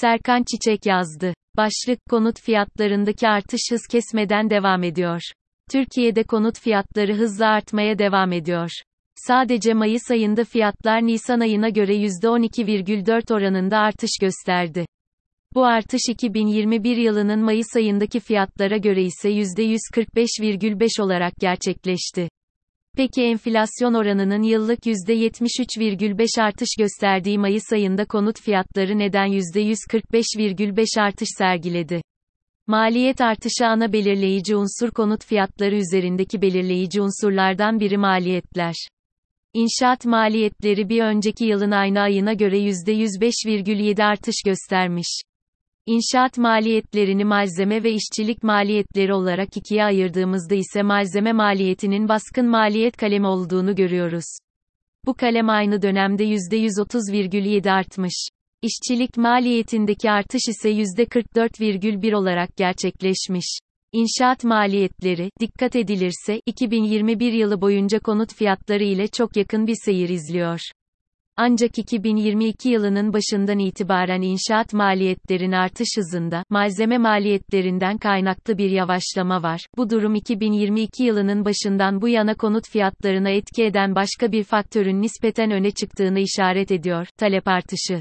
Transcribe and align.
Serkan 0.00 0.44
Çiçek 0.50 0.86
yazdı. 0.86 1.34
Başlık, 1.56 1.98
konut 2.10 2.40
fiyatlarındaki 2.40 3.28
artış 3.28 3.60
hız 3.70 3.86
kesmeden 3.90 4.50
devam 4.50 4.82
ediyor. 4.82 5.20
Türkiye'de 5.70 6.22
konut 6.22 6.58
fiyatları 6.58 7.14
hızla 7.14 7.46
artmaya 7.46 7.98
devam 7.98 8.32
ediyor. 8.32 8.70
Sadece 9.16 9.74
Mayıs 9.74 10.10
ayında 10.10 10.44
fiyatlar 10.44 11.06
Nisan 11.06 11.40
ayına 11.40 11.68
göre 11.68 11.96
%12,4 11.96 13.34
oranında 13.34 13.78
artış 13.78 14.10
gösterdi. 14.20 14.86
Bu 15.54 15.64
artış 15.64 16.00
2021 16.08 16.96
yılının 16.96 17.40
Mayıs 17.40 17.76
ayındaki 17.76 18.20
fiyatlara 18.20 18.76
göre 18.76 19.02
ise 19.02 19.30
%145,5 19.30 21.02
olarak 21.02 21.32
gerçekleşti. 21.40 22.28
Peki 22.96 23.22
enflasyon 23.22 23.94
oranının 23.94 24.42
yıllık 24.42 24.86
%73,5 24.86 26.42
artış 26.42 26.68
gösterdiği 26.78 27.38
Mayıs 27.38 27.72
ayında 27.72 28.04
konut 28.04 28.40
fiyatları 28.40 28.98
neden 28.98 29.26
%145,5 29.26 31.00
artış 31.00 31.28
sergiledi? 31.38 32.02
Maliyet 32.66 33.20
artışı 33.20 33.66
ana 33.66 33.92
belirleyici 33.92 34.56
unsur 34.56 34.90
konut 34.90 35.24
fiyatları 35.24 35.76
üzerindeki 35.76 36.42
belirleyici 36.42 37.00
unsurlardan 37.00 37.80
biri 37.80 37.96
maliyetler. 37.96 38.74
İnşaat 39.54 40.04
maliyetleri 40.04 40.88
bir 40.88 41.02
önceki 41.02 41.44
yılın 41.44 41.70
aynı 41.70 42.00
ayına 42.00 42.32
göre 42.32 42.58
%105,7 42.58 44.04
artış 44.04 44.34
göstermiş. 44.44 45.22
İnşaat 45.86 46.38
maliyetlerini 46.38 47.24
malzeme 47.24 47.82
ve 47.82 47.92
işçilik 47.92 48.42
maliyetleri 48.42 49.14
olarak 49.14 49.56
ikiye 49.56 49.84
ayırdığımızda 49.84 50.54
ise 50.54 50.82
malzeme 50.82 51.32
maliyetinin 51.32 52.08
baskın 52.08 52.46
maliyet 52.46 52.96
kalemi 52.96 53.26
olduğunu 53.26 53.74
görüyoruz. 53.74 54.24
Bu 55.06 55.14
kalem 55.14 55.48
aynı 55.48 55.82
dönemde 55.82 56.24
%130,7 56.24 57.70
artmış. 57.70 58.28
İşçilik 58.62 59.16
maliyetindeki 59.16 60.10
artış 60.10 60.42
ise 60.48 60.70
%44,1 60.70 62.14
olarak 62.14 62.56
gerçekleşmiş. 62.56 63.58
İnşaat 63.92 64.44
maliyetleri, 64.44 65.30
dikkat 65.40 65.76
edilirse, 65.76 66.40
2021 66.46 67.32
yılı 67.32 67.60
boyunca 67.60 67.98
konut 67.98 68.34
fiyatları 68.34 68.84
ile 68.84 69.08
çok 69.08 69.36
yakın 69.36 69.66
bir 69.66 69.76
seyir 69.84 70.08
izliyor. 70.08 70.60
Ancak 71.36 71.78
2022 71.78 72.68
yılının 72.68 73.12
başından 73.12 73.58
itibaren 73.58 74.22
inşaat 74.22 74.72
maliyetlerin 74.72 75.52
artış 75.52 75.88
hızında, 75.96 76.44
malzeme 76.50 76.98
maliyetlerinden 76.98 77.98
kaynaklı 77.98 78.58
bir 78.58 78.70
yavaşlama 78.70 79.42
var. 79.42 79.60
Bu 79.76 79.90
durum 79.90 80.14
2022 80.14 81.04
yılının 81.04 81.44
başından 81.44 82.02
bu 82.02 82.08
yana 82.08 82.34
konut 82.34 82.68
fiyatlarına 82.68 83.30
etki 83.30 83.64
eden 83.64 83.94
başka 83.94 84.32
bir 84.32 84.44
faktörün 84.44 85.02
nispeten 85.02 85.50
öne 85.50 85.70
çıktığını 85.70 86.18
işaret 86.18 86.70
ediyor, 86.70 87.06
talep 87.16 87.48
artışı. 87.48 88.00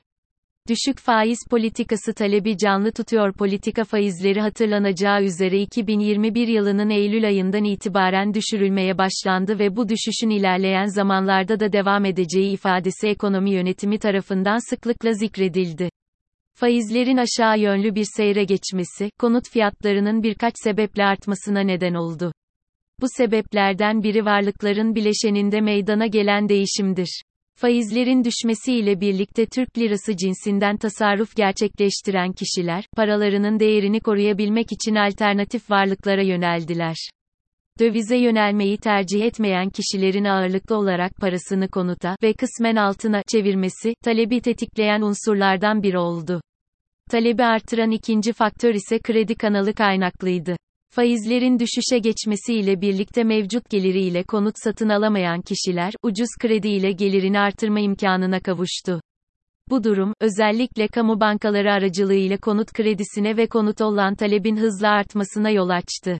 Düşük 0.70 1.00
faiz 1.00 1.38
politikası 1.50 2.14
talebi 2.14 2.58
canlı 2.58 2.92
tutuyor 2.92 3.34
politika 3.34 3.84
faizleri 3.84 4.42
hatırlanacağı 4.42 5.24
üzere 5.24 5.62
2021 5.62 6.48
yılının 6.48 6.90
Eylül 6.90 7.28
ayından 7.28 7.64
itibaren 7.64 8.34
düşürülmeye 8.34 8.98
başlandı 8.98 9.60
ve 9.60 9.76
bu 9.76 9.90
düşüşün 9.90 10.30
ilerleyen 10.30 10.86
zamanlarda 10.86 11.60
da 11.60 11.74
devam 11.74 12.06
edeceği 12.06 12.54
ifadesi 12.54 13.08
ekonomi 13.08 13.52
yönetimi 13.52 14.00
tarafından 14.00 14.70
sıklıkla 14.70 15.14
zikredildi. 15.14 15.90
Faizlerin 16.54 17.18
aşağı 17.18 17.60
yönlü 17.60 17.96
bir 17.96 18.08
seyre 18.18 18.44
geçmesi, 18.44 19.10
konut 19.20 19.50
fiyatlarının 19.50 20.24
birkaç 20.24 20.54
sebeple 20.64 21.04
artmasına 21.04 21.60
neden 21.60 21.94
oldu. 21.94 22.34
Bu 23.02 23.06
sebeplerden 23.18 24.04
biri 24.04 24.26
varlıkların 24.26 24.96
bileşeninde 24.96 25.62
meydana 25.62 26.08
gelen 26.08 26.50
değişimdir. 26.50 27.22
Faizlerin 27.56 28.24
düşmesiyle 28.24 29.02
birlikte 29.02 29.46
Türk 29.46 29.78
lirası 29.78 30.18
cinsinden 30.18 30.78
tasarruf 30.78 31.36
gerçekleştiren 31.36 32.32
kişiler, 32.32 32.86
paralarının 32.96 33.60
değerini 33.60 34.00
koruyabilmek 34.00 34.72
için 34.72 34.96
alternatif 34.96 35.72
varlıklara 35.72 36.22
yöneldiler. 36.22 36.96
Dövize 37.80 38.18
yönelmeyi 38.18 38.78
tercih 38.78 39.22
etmeyen 39.22 39.70
kişilerin 39.70 40.24
ağırlıklı 40.24 40.78
olarak 40.78 41.16
parasını 41.16 41.68
konuta 41.68 42.16
ve 42.24 42.34
kısmen 42.34 42.76
altına 42.76 43.22
çevirmesi, 43.32 43.96
talebi 44.04 44.42
tetikleyen 44.42 45.02
unsurlardan 45.02 45.84
biri 45.84 45.98
oldu. 45.98 46.42
Talebi 47.12 47.44
artıran 47.44 47.92
ikinci 47.92 48.34
faktör 48.34 48.74
ise 48.74 49.00
kredi 49.00 49.36
kanalı 49.36 49.74
kaynaklıydı. 49.74 50.56
Faizlerin 50.96 51.60
düşüşe 51.60 52.00
geçmesiyle 52.00 52.82
birlikte 52.82 53.24
mevcut 53.24 53.70
geliriyle 53.70 54.24
konut 54.24 54.56
satın 54.64 54.90
alamayan 54.90 55.42
kişiler, 55.42 55.94
ucuz 56.04 56.28
kredi 56.40 56.68
ile 56.68 56.92
gelirini 56.92 57.40
artırma 57.40 57.80
imkanına 57.80 58.40
kavuştu. 58.40 59.02
Bu 59.70 59.84
durum, 59.84 60.14
özellikle 60.22 60.88
kamu 60.88 61.20
bankaları 61.20 61.72
aracılığıyla 61.72 62.38
konut 62.38 62.74
kredisine 62.74 63.38
ve 63.38 63.48
konut 63.48 63.82
olan 63.82 64.16
talebin 64.16 64.58
hızla 64.58 64.90
artmasına 64.90 65.50
yol 65.50 65.70
açtı. 65.70 66.18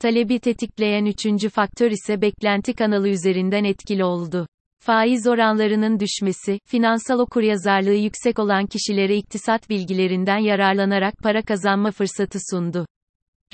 Talebi 0.00 0.38
tetikleyen 0.38 1.04
üçüncü 1.04 1.48
faktör 1.48 1.90
ise 1.90 2.20
beklenti 2.20 2.74
kanalı 2.74 3.08
üzerinden 3.08 3.64
etkili 3.64 4.04
oldu. 4.04 4.46
Faiz 4.82 5.26
oranlarının 5.26 6.00
düşmesi, 6.00 6.58
finansal 6.66 7.18
okuryazarlığı 7.18 7.94
yüksek 7.94 8.38
olan 8.38 8.66
kişilere 8.66 9.16
iktisat 9.16 9.70
bilgilerinden 9.70 10.38
yararlanarak 10.38 11.14
para 11.22 11.42
kazanma 11.42 11.90
fırsatı 11.90 12.38
sundu. 12.50 12.86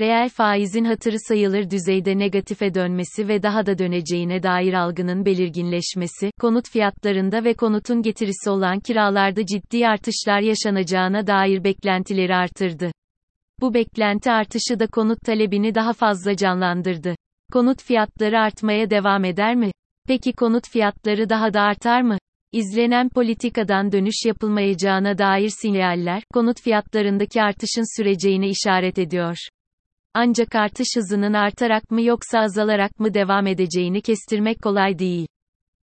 Reel 0.00 0.28
faizin 0.28 0.84
hatırı 0.84 1.16
sayılır 1.28 1.70
düzeyde 1.70 2.18
negatife 2.18 2.74
dönmesi 2.74 3.28
ve 3.28 3.42
daha 3.42 3.66
da 3.66 3.78
döneceğine 3.78 4.42
dair 4.42 4.72
algının 4.72 5.24
belirginleşmesi, 5.24 6.30
konut 6.40 6.70
fiyatlarında 6.70 7.44
ve 7.44 7.54
konutun 7.54 8.02
getirisi 8.02 8.50
olan 8.50 8.80
kiralarda 8.80 9.46
ciddi 9.46 9.88
artışlar 9.88 10.40
yaşanacağına 10.40 11.26
dair 11.26 11.64
beklentileri 11.64 12.34
artırdı. 12.34 12.92
Bu 13.60 13.74
beklenti 13.74 14.30
artışı 14.30 14.80
da 14.80 14.86
konut 14.86 15.20
talebini 15.20 15.74
daha 15.74 15.92
fazla 15.92 16.36
canlandırdı. 16.36 17.14
Konut 17.52 17.82
fiyatları 17.82 18.38
artmaya 18.40 18.90
devam 18.90 19.24
eder 19.24 19.54
mi? 19.54 19.70
Peki 20.08 20.32
konut 20.32 20.68
fiyatları 20.68 21.28
daha 21.28 21.54
da 21.54 21.60
artar 21.60 22.02
mı? 22.02 22.18
İzlenen 22.52 23.08
politikadan 23.08 23.92
dönüş 23.92 24.26
yapılmayacağına 24.26 25.18
dair 25.18 25.50
sinyaller, 25.62 26.22
konut 26.34 26.60
fiyatlarındaki 26.60 27.42
artışın 27.42 27.96
süreceğine 27.96 28.48
işaret 28.48 28.98
ediyor. 28.98 29.36
Ancak 30.14 30.54
artış 30.54 30.86
hızının 30.96 31.32
artarak 31.32 31.90
mı 31.90 32.02
yoksa 32.02 32.38
azalarak 32.38 33.00
mı 33.00 33.14
devam 33.14 33.46
edeceğini 33.46 34.00
kestirmek 34.00 34.62
kolay 34.62 34.98
değil. 34.98 35.26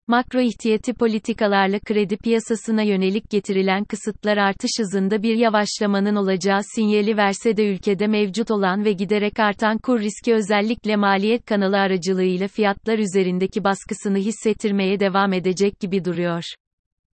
Makro 0.06 0.40
ihtiyati 0.40 0.94
politikalarla 0.94 1.78
kredi 1.78 2.16
piyasasına 2.16 2.82
yönelik 2.82 3.30
getirilen 3.30 3.84
kısıtlar 3.84 4.36
artış 4.36 4.70
hızında 4.78 5.22
bir 5.22 5.36
yavaşlamanın 5.36 6.16
olacağı 6.16 6.60
sinyali 6.74 7.16
verse 7.16 7.56
de 7.56 7.72
ülkede 7.72 8.06
mevcut 8.06 8.50
olan 8.50 8.84
ve 8.84 8.92
giderek 8.92 9.40
artan 9.40 9.78
kur 9.78 10.00
riski 10.00 10.34
özellikle 10.34 10.96
maliyet 10.96 11.44
kanalı 11.44 11.78
aracılığıyla 11.78 12.48
fiyatlar 12.48 12.98
üzerindeki 12.98 13.64
baskısını 13.64 14.18
hissettirmeye 14.18 15.00
devam 15.00 15.32
edecek 15.32 15.80
gibi 15.80 16.04
duruyor. 16.04 16.42